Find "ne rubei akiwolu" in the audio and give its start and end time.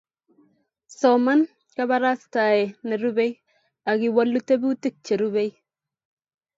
2.87-4.39